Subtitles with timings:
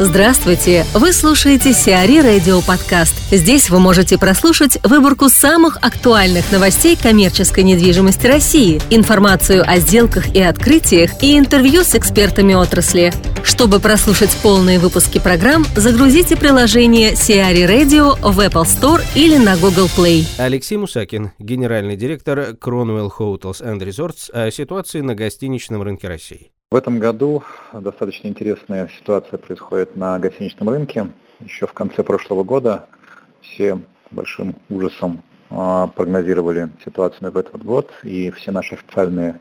[0.00, 0.84] Здравствуйте!
[0.92, 3.14] Вы слушаете Сиари Радио Подкаст.
[3.30, 10.40] Здесь вы можете прослушать выборку самых актуальных новостей коммерческой недвижимости России, информацию о сделках и
[10.40, 13.12] открытиях и интервью с экспертами отрасли.
[13.44, 19.88] Чтобы прослушать полные выпуски программ, загрузите приложение Сиари Radio в Apple Store или на Google
[19.96, 20.26] Play.
[20.38, 26.50] Алексей Мусакин, генеральный директор Cronwell Hotels and Resorts о ситуации на гостиничном рынке России.
[26.74, 31.06] В этом году достаточно интересная ситуация происходит на гостиничном рынке.
[31.38, 32.88] Еще в конце прошлого года
[33.42, 33.78] все
[34.10, 39.38] большим ужасом а, прогнозировали ситуацию в этот год, и все наши официальные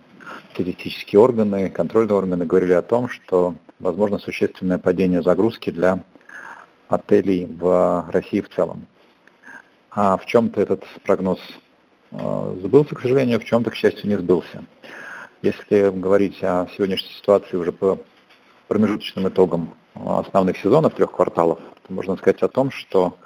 [0.54, 6.04] статистические органы, контрольные органы говорили о том, что возможно существенное падение загрузки для
[6.88, 8.86] отелей в России в целом.
[9.90, 11.40] А в чем-то этот прогноз
[12.12, 14.64] а, сбылся, к сожалению, в чем-то, к счастью, не сбылся.
[15.44, 18.00] Если говорить о сегодняшней ситуации уже по
[18.70, 23.18] промежуточным итогам основных сезонов трех кварталов, то можно сказать о том, что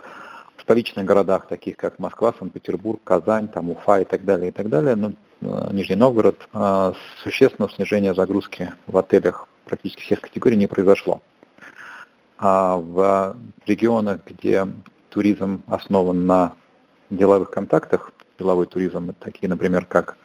[0.56, 4.68] в столичных городах, таких как Москва, Санкт-Петербург, Казань, там, Уфа и так далее, и так
[4.68, 10.66] далее, ну, э, Нижний Новгород, э, существенного снижения загрузки в отелях практически всех категорий не
[10.66, 11.22] произошло.
[12.40, 13.38] А в
[13.68, 14.66] регионах, где
[15.10, 16.56] туризм основан на
[17.12, 20.18] деловых контактах, деловой туризм, такие, например, как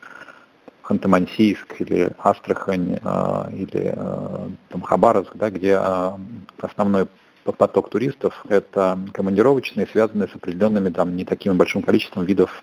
[0.93, 6.19] Ханты-Мансийск или Астрахань а, или а, там, Хабаровск, да, где а,
[6.61, 7.07] основной
[7.45, 12.63] поток туристов это командировочные, связанные с определенными там не таким большим количеством видов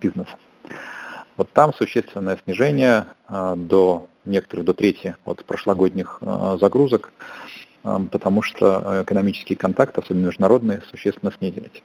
[0.00, 0.30] бизнеса.
[1.36, 6.20] Вот там существенное снижение до некоторых до трети от прошлогодних
[6.60, 7.12] загрузок,
[7.82, 11.82] потому что экономические контакты, особенно международные, существенно снизились.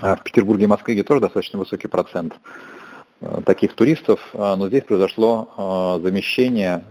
[0.00, 2.85] В Петербурге и Москве тоже достаточно высокий процент Э,
[3.44, 6.84] таких туристов, э, но здесь произошло э, замещение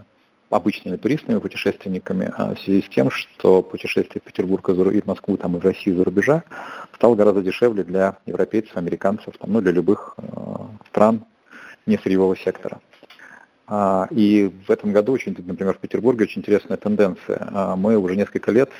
[0.50, 5.56] обычными туристами, путешественниками, в связи с тем, что путешествие в Петербург и в Москву, там,
[5.56, 6.44] и в Россию за рубежа
[6.94, 10.16] стало гораздо дешевле для европейцев, американцев, там, ну, для любых
[10.88, 11.24] стран
[11.84, 12.80] несырьевого сектора.
[13.66, 17.48] А, и в этом году, очень, например, в Петербурге очень интересная тенденция.
[17.52, 18.70] А, мы уже несколько лет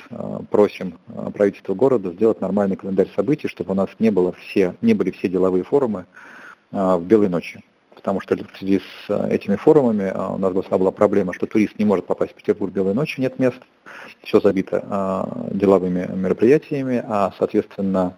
[0.49, 0.97] просим
[1.33, 5.27] правительство города сделать нормальный календарь событий, чтобы у нас не, было все, не были все
[5.27, 6.05] деловые форумы,
[6.71, 7.63] в белой ночи.
[7.97, 11.79] Потому что в связи с а, этими форумами а, у нас была проблема, что турист
[11.79, 13.57] не может попасть в Петербург белой ночью, нет мест,
[14.23, 18.15] все забито деловыми мероприятиями, а, соответственно,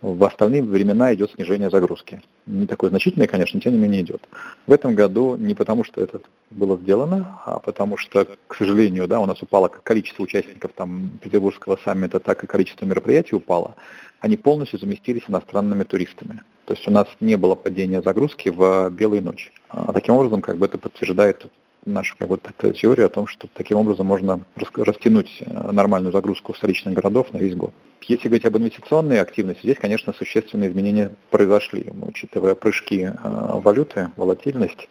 [0.00, 2.22] в остальные времена идет снижение загрузки.
[2.46, 4.26] Не такое значительное, конечно, тем не менее идет.
[4.68, 6.20] В этом году не потому, что это
[6.50, 11.78] было сделано, а потому что, к сожалению, да, у нас упало количество участников там, Петербургского
[11.84, 13.74] саммита, так и количество мероприятий упало.
[14.20, 16.42] Они полностью заместились иностранными туристами.
[16.66, 19.50] То есть у нас не было падения загрузки в белые ночи.
[19.68, 21.46] А таким образом, как бы это подтверждает
[21.84, 22.38] нашу как бы,
[22.72, 24.40] теорию о том, что таким образом можно
[24.74, 27.72] растянуть э, нормальную загрузку столичных городов на весь год.
[28.02, 34.88] Если говорить об инвестиционной активности, здесь, конечно, существенные изменения произошли, учитывая прыжки э, валюты, волатильность,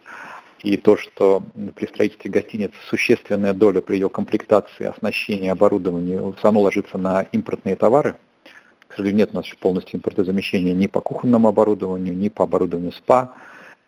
[0.62, 1.42] и то, что
[1.74, 7.76] при строительстве гостиниц существенная доля при ее комплектации, оснащении, оборудовании все равно ложится на импортные
[7.76, 8.16] товары,
[8.88, 12.92] к сожалению, нет у нас еще полностью импортозамещения ни по кухонному оборудованию, ни по оборудованию
[12.92, 13.34] СПА,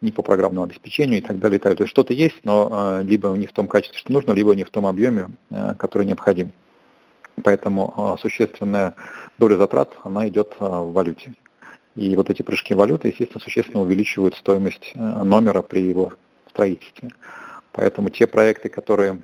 [0.01, 1.57] ни по программному обеспечению и так далее.
[1.57, 1.77] И так далее.
[1.77, 2.69] То есть что-то есть, но
[3.01, 6.07] э, либо не в том качестве, что нужно, либо не в том объеме, э, который
[6.07, 6.53] необходим.
[7.43, 8.95] Поэтому э, существенная
[9.39, 11.35] доля затрат, она идет в валюте.
[11.95, 16.13] И вот эти прыжки валюты, естественно, существенно увеличивают стоимость номера при его
[16.51, 17.11] строительстве.
[17.73, 19.21] Поэтому те проекты, которые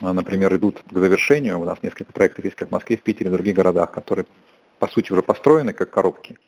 [0.00, 1.58] например, идут к завершению.
[1.58, 4.26] У нас несколько проектов есть как в Москве, в Питере, в других городах, которые
[4.78, 6.38] по сути, уже построены как коробки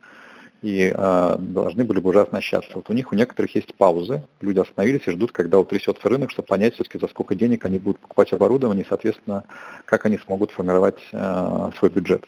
[0.63, 2.71] и э, должны были бы уже оснащаться.
[2.75, 6.49] Вот у них у некоторых есть паузы, люди остановились и ждут, когда утрясется рынок, чтобы
[6.49, 9.45] понять все-таки, за сколько денег они будут покупать оборудование и, соответственно,
[9.85, 12.27] как они смогут формировать э, свой бюджет.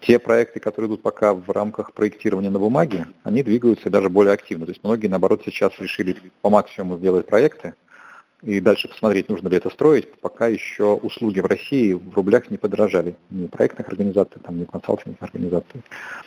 [0.00, 4.66] Те проекты, которые идут пока в рамках проектирования на бумаге, они двигаются даже более активно.
[4.66, 7.74] То есть многие, наоборот, сейчас решили по максимуму сделать проекты,
[8.42, 12.56] и дальше посмотреть, нужно ли это строить, пока еще услуги в России в рублях не
[12.56, 13.14] подорожали.
[13.30, 15.82] Ни проектных организаций, там, ни консалтинговых организаций.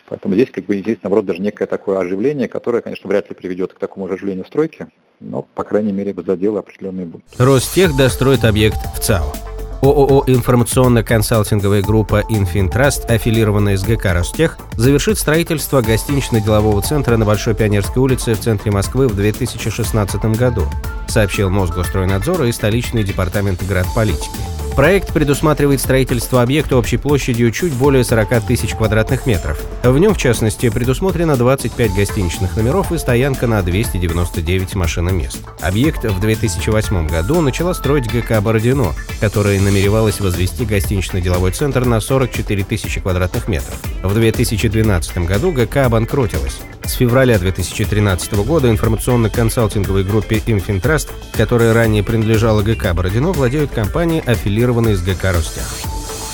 [0.07, 3.73] Поэтому здесь, как бы, здесь, наоборот, даже некое такое оживление, которое, конечно, вряд ли приведет
[3.73, 4.87] к такому оживлению стройки,
[5.19, 7.25] но, по крайней мере, заделы определенные будут.
[7.37, 9.54] Ростех достроит объект в ЦАО.
[9.81, 18.01] ООО «Информационно-консалтинговая группа «Инфинтраст», аффилированная с ГК «Ростех», завершит строительство гостинично-делового центра на Большой Пионерской
[18.01, 20.67] улице в центре Москвы в 2016 году.
[21.07, 24.29] сообщил Мосгостройнадзора и столичный департамент градполитики.
[24.75, 29.63] Проект предусматривает строительство объекта общей площадью чуть более 40 тысяч квадратных метров.
[29.83, 35.39] В нем, в частности, предусмотрено 25 гостиничных номеров и стоянка на 299 машиномест.
[35.61, 42.63] Объект в 2008 году начала строить ГК «Бородино», которая намеревалась возвести гостинично-деловой центр на 44
[42.65, 43.75] тысячи квадратных метров.
[44.03, 46.57] В 2012 году ГК обанкротилась.
[46.85, 54.95] С февраля 2013 года информационно-консалтинговой группе «Инфинтраст», которая ранее принадлежала ГК «Бородино», владеют компании, аффилированные
[54.95, 55.63] с ГК «Ростех».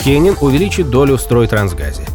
[0.04, 2.06] Кенин увеличит долю в стройтрансгазе.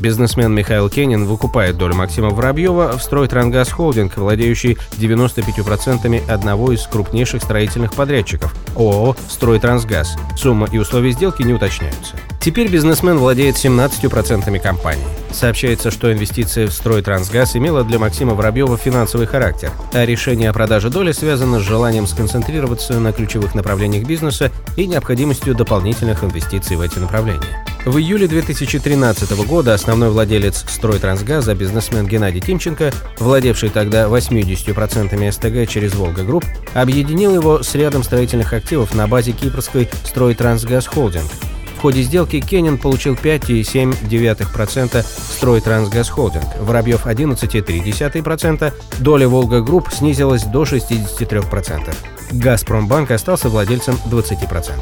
[0.00, 7.42] Бизнесмен Михаил Кенин выкупает долю Максима Воробьева в Стройтрангаз Холдинг, владеющий 95% одного из крупнейших
[7.42, 10.16] строительных подрядчиков– ООО «Стройтрансгаз».
[10.36, 12.16] Сумма и условия сделки не уточняются.
[12.40, 15.06] Теперь бизнесмен владеет 17% компании.
[15.36, 20.88] Сообщается, что инвестиция в Стройтрансгаз имела для Максима Воробьева финансовый характер, а решение о продаже
[20.88, 26.98] доли связано с желанием сконцентрироваться на ключевых направлениях бизнеса и необходимостью дополнительных инвестиций в эти
[26.98, 27.66] направления.
[27.84, 35.94] В июле 2013 года основной владелец Стройтрансгаза, бизнесмен Геннадий Тимченко, владевший тогда 80% СТГ через
[35.94, 41.30] Волга Групп, объединил его с рядом строительных активов на базе кипрской Стройтрансгаз Холдинг.
[41.76, 50.62] В ходе сделки Кенин получил 5,7% Стройтрансгаз Холдинг, Воробьев 11,3%, доля Волга Групп снизилась до
[50.62, 51.94] 63%.
[52.32, 54.72] Газпромбанк остался владельцем 20%.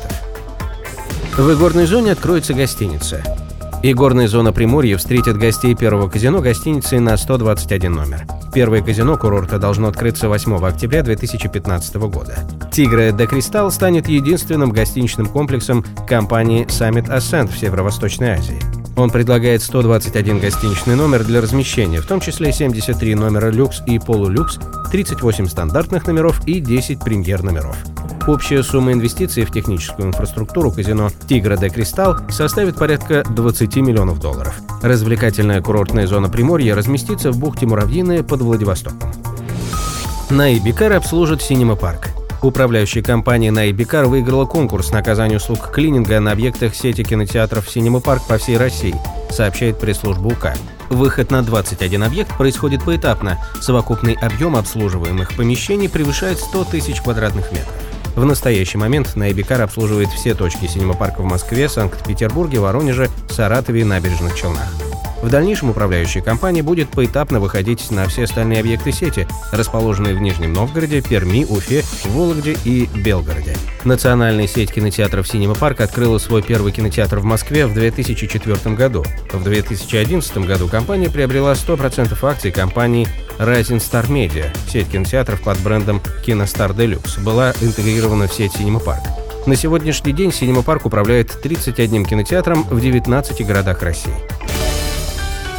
[1.36, 3.43] В игорной зоне откроется гостиница.
[3.86, 8.26] Игорная зона Приморья встретит гостей первого казино гостиницей на 121 номер.
[8.54, 12.38] Первое казино курорта должно открыться 8 октября 2015 года.
[12.72, 18.58] «Тигра де Кристалл» станет единственным гостиничным комплексом компании Summit Ascent в Северо-Восточной Азии.
[18.96, 24.60] Он предлагает 121 гостиничный номер для размещения, в том числе 73 номера люкс и полулюкс,
[24.92, 27.76] 38 стандартных номеров и 10 премьер номеров.
[28.26, 34.54] Общая сумма инвестиций в техническую инфраструктуру казино «Тигра де Кристалл» составит порядка 20 миллионов долларов.
[34.82, 39.12] Развлекательная курортная зона Приморья разместится в бухте Муравьиная под Владивостоком.
[40.30, 42.08] Наибикар обслужит Синема Парк.
[42.40, 48.22] Управляющая компания Наибикар выиграла конкурс на оказание услуг клининга на объектах сети кинотеатров Синема Парк
[48.26, 48.94] по всей России,
[49.30, 50.54] сообщает пресс-служба УК.
[50.88, 53.38] Выход на 21 объект происходит поэтапно.
[53.60, 57.74] Совокупный объем обслуживаемых помещений превышает 100 тысяч квадратных метров.
[58.16, 64.36] В настоящий момент Найбикар обслуживает все точки синема-парка в Москве, Санкт-Петербурге, Воронеже, Саратове и Набережных
[64.36, 64.72] Челнах.
[65.20, 70.52] В дальнейшем управляющая компания будет поэтапно выходить на все остальные объекты сети, расположенные в Нижнем
[70.52, 73.56] Новгороде, Перми, Уфе, Вологде и Белгороде.
[73.84, 79.04] Национальная сеть кинотеатров «Синема Парк» открыла свой первый кинотеатр в Москве в 2004 году.
[79.30, 83.06] В 2011 году компания приобрела 100% акций компании
[83.38, 84.46] Rising Star Media.
[84.68, 89.02] Сеть кинотеатров под брендом Киностар Deluxe была интегрирована в сеть «Синема Парк».
[89.46, 94.14] На сегодняшний день «Синема Парк» управляет 31 кинотеатром в 19 городах России.